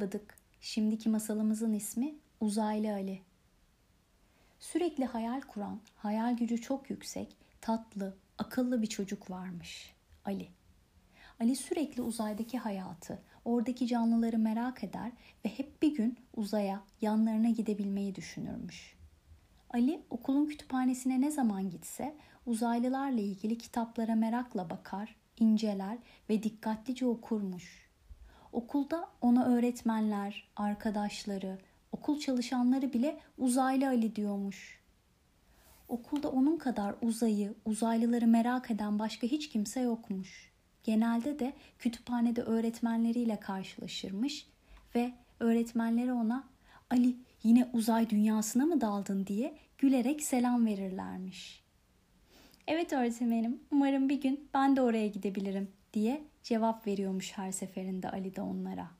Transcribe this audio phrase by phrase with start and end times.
[0.00, 0.36] Bıdık.
[0.60, 3.22] Şimdiki masalımızın ismi Uzaylı Ali.
[4.58, 9.94] Sürekli hayal kuran, hayal gücü çok yüksek, tatlı, akıllı bir çocuk varmış.
[10.24, 10.48] Ali.
[11.40, 15.12] Ali sürekli uzaydaki hayatı, oradaki canlıları merak eder
[15.44, 18.94] ve hep bir gün uzaya, yanlarına gidebilmeyi düşünürmüş.
[19.70, 25.98] Ali okulun kütüphanesine ne zaman gitse uzaylılarla ilgili kitaplara merakla bakar, inceler
[26.28, 27.89] ve dikkatlice okurmuş.
[28.52, 31.58] Okulda ona öğretmenler, arkadaşları,
[31.92, 34.80] okul çalışanları bile uzaylı Ali diyormuş.
[35.88, 40.50] Okulda onun kadar uzayı, uzaylıları merak eden başka hiç kimse yokmuş.
[40.82, 44.46] Genelde de kütüphanede öğretmenleriyle karşılaşırmış
[44.94, 46.44] ve öğretmenleri ona
[46.90, 51.64] Ali yine uzay dünyasına mı daldın diye gülerek selam verirlermiş.
[52.66, 58.36] Evet öğretmenim umarım bir gün ben de oraya gidebilirim diye cevap veriyormuş her seferinde Ali
[58.36, 58.90] de onlara.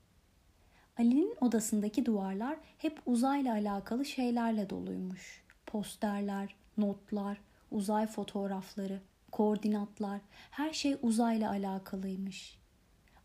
[0.97, 5.43] Ali'nin odasındaki duvarlar hep uzayla alakalı şeylerle doluymuş.
[5.65, 12.61] Posterler, notlar, uzay fotoğrafları, koordinatlar, her şey uzayla alakalıymış.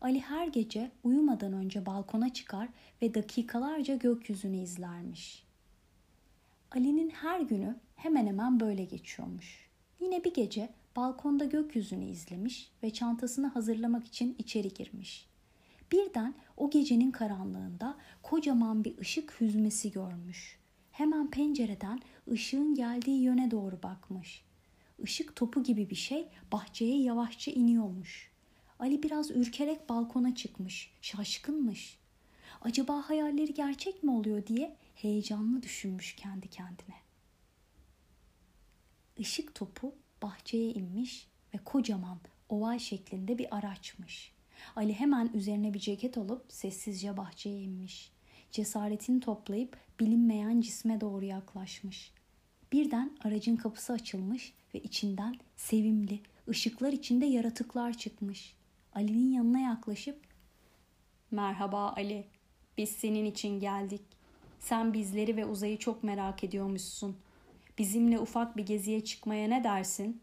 [0.01, 2.69] Ali her gece uyumadan önce balkona çıkar
[3.01, 5.43] ve dakikalarca gökyüzünü izlermiş.
[6.71, 9.69] Ali'nin her günü hemen hemen böyle geçiyormuş.
[9.99, 15.27] Yine bir gece balkonda gökyüzünü izlemiş ve çantasını hazırlamak için içeri girmiş.
[15.91, 20.59] Birden o gecenin karanlığında kocaman bir ışık hüzmesi görmüş.
[20.91, 21.99] Hemen pencereden
[22.31, 24.43] ışığın geldiği yöne doğru bakmış.
[25.03, 28.31] Işık topu gibi bir şey bahçeye yavaşça iniyormuş.
[28.79, 31.97] Ali biraz ürkerek balkona çıkmış, şaşkınmış.
[32.61, 36.95] Acaba hayalleri gerçek mi oluyor diye heyecanlı düşünmüş kendi kendine.
[39.17, 39.95] Işık topu
[40.27, 42.17] bahçeye inmiş ve kocaman
[42.49, 44.31] oval şeklinde bir araçmış.
[44.75, 48.11] Ali hemen üzerine bir ceket alıp sessizce bahçeye inmiş.
[48.51, 52.11] Cesaretini toplayıp bilinmeyen cisme doğru yaklaşmış.
[52.71, 58.55] Birden aracın kapısı açılmış ve içinden sevimli, ışıklar içinde yaratıklar çıkmış.
[58.93, 60.21] Ali'nin yanına yaklaşıp
[61.31, 62.25] "Merhaba Ali.
[62.77, 64.01] Biz senin için geldik.
[64.59, 67.17] Sen bizleri ve uzayı çok merak ediyormuşsun.
[67.77, 70.21] Bizimle ufak bir geziye çıkmaya ne dersin?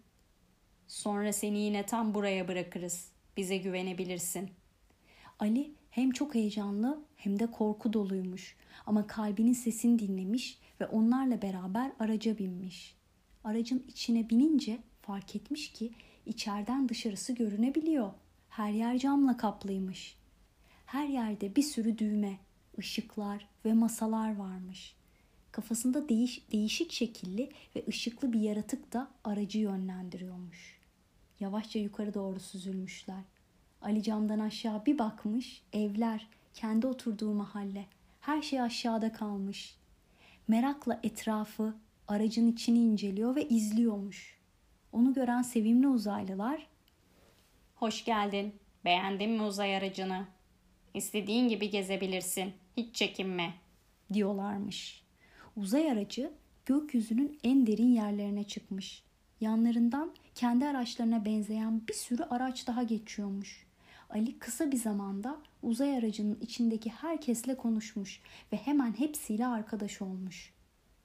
[0.87, 3.09] Sonra seni yine tam buraya bırakırız.
[3.37, 4.51] Bize güvenebilirsin.
[5.39, 8.57] Ali hem çok heyecanlı hem de korku doluymuş.
[8.87, 12.95] Ama kalbinin sesini dinlemiş ve onlarla beraber araca binmiş.
[13.45, 15.93] Aracın içine binince fark etmiş ki
[16.27, 18.11] içeriden dışarısı görünebiliyor.
[18.49, 20.17] Her yer camla kaplıymış.
[20.87, 22.39] Her yerde bir sürü düğme,
[22.79, 24.97] ışıklar ve masalar varmış.
[25.55, 30.79] Kafasında değiş, değişik şekilli ve ışıklı bir yaratık da aracı yönlendiriyormuş.
[31.41, 33.23] Yavaşça yukarı doğru süzülmüşler.
[33.83, 37.87] Ali camdan aşağı bir bakmış, evler, kendi oturduğu mahalle,
[38.21, 39.77] her şey aşağıda kalmış.
[40.49, 41.75] Merakla etrafı,
[42.09, 44.39] aracın içini inceliyor ve izliyormuş.
[44.93, 46.67] Onu gören sevimli uzaylılar,
[47.75, 48.55] "Hoş geldin.
[48.85, 50.27] Beğendin mi uzay aracını?
[50.95, 52.53] İstediğin gibi gezebilirsin.
[52.77, 53.55] Hiç çekinme."
[54.13, 55.04] diyorlarmış.
[55.57, 56.31] Uzay aracı
[56.67, 59.03] gökyüzünün en derin yerlerine çıkmış.
[59.41, 63.67] Yanlarından kendi araçlarına benzeyen bir sürü araç daha geçiyormuş.
[64.11, 68.21] Ali kısa bir zamanda uzay aracının içindeki herkesle konuşmuş
[68.53, 70.53] ve hemen hepsiyle arkadaş olmuş.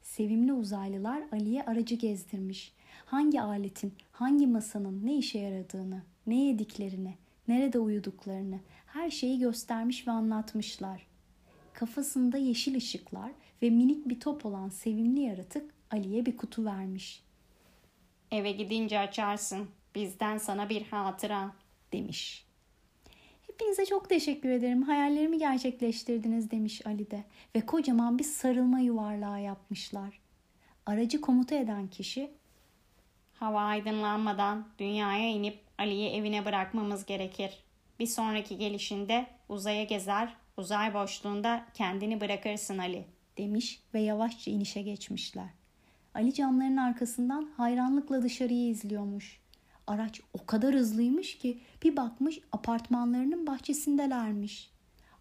[0.01, 2.73] Sevimli uzaylılar Ali'ye aracı gezdirmiş.
[3.05, 7.17] Hangi aletin, hangi masanın ne işe yaradığını, ne yediklerini,
[7.47, 11.08] nerede uyuduklarını her şeyi göstermiş ve anlatmışlar.
[11.79, 13.31] Kafasında yeşil ışıklar
[13.61, 17.23] ve minik bir top olan sevimli yaratık Ali'ye bir kutu vermiş.
[18.31, 19.69] Eve gidince açarsın.
[19.95, 21.51] Bizden sana bir hatıra
[21.93, 22.45] demiş.
[23.47, 24.81] Hepinize çok teşekkür ederim.
[24.81, 27.23] Hayallerimi gerçekleştirdiniz demiş Ali de
[27.55, 30.19] ve kocaman bir sarılma yuvarlağı yapmışlar.
[30.85, 32.31] Aracı komuta eden kişi
[33.33, 37.63] Hava aydınlanmadan dünyaya inip Ali'yi evine bırakmamız gerekir.
[37.99, 43.05] Bir sonraki gelişinde uzaya gezer, uzay boşluğunda kendini bırakırsın Ali
[43.37, 45.49] demiş ve yavaşça inişe geçmişler.
[46.13, 49.39] Ali camların arkasından hayranlıkla dışarıyı izliyormuş.
[49.87, 54.71] Araç o kadar hızlıymış ki bir bakmış apartmanlarının bahçesindelermiş.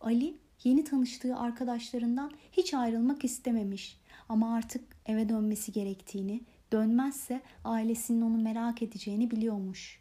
[0.00, 6.40] Ali yeni tanıştığı arkadaşlarından hiç ayrılmak istememiş ama artık eve dönmesi gerektiğini,
[6.72, 10.00] dönmezse ailesinin onu merak edeceğini biliyormuş.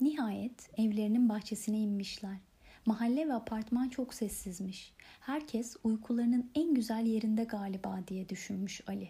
[0.00, 2.47] Nihayet evlerinin bahçesine inmişler.
[2.88, 4.92] Mahalle ve apartman çok sessizmiş.
[5.20, 9.08] Herkes uykularının en güzel yerinde galiba diye düşünmüş Ali.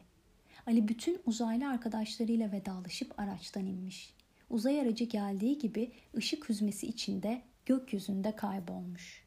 [0.66, 4.14] Ali bütün uzaylı arkadaşlarıyla vedalaşıp araçtan inmiş.
[4.50, 9.24] Uzay aracı geldiği gibi ışık hüzmesi içinde gökyüzünde kaybolmuş.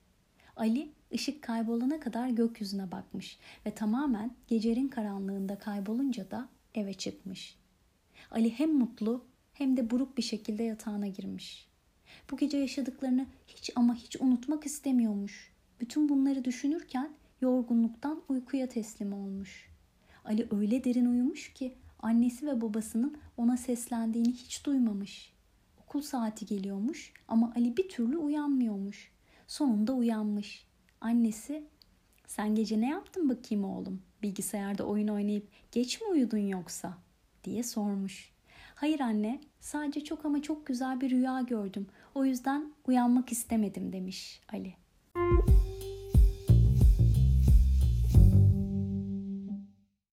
[0.56, 7.58] Ali ışık kaybolana kadar gökyüzüne bakmış ve tamamen gecenin karanlığında kaybolunca da eve çıkmış.
[8.32, 11.71] Ali hem mutlu hem de buruk bir şekilde yatağına girmiş.
[12.32, 15.52] Bu gece yaşadıklarını hiç ama hiç unutmak istemiyormuş.
[15.80, 17.12] Bütün bunları düşünürken
[17.42, 19.70] yorgunluktan uykuya teslim olmuş.
[20.26, 25.34] Ali öyle derin uyumuş ki annesi ve babasının ona seslendiğini hiç duymamış.
[25.82, 29.12] Okul saati geliyormuş ama Ali bir türlü uyanmıyormuş.
[29.48, 30.68] Sonunda uyanmış.
[31.02, 31.64] Annesi
[32.28, 34.02] sen gece ne yaptın bakayım oğlum?
[34.22, 36.98] Bilgisayarda oyun oynayıp geç mi uyudun yoksa?
[37.44, 38.32] diye sormuş.
[38.82, 41.88] Hayır anne, sadece çok ama çok güzel bir rüya gördüm.
[42.16, 44.74] O yüzden uyanmak istemedim demiş Ali.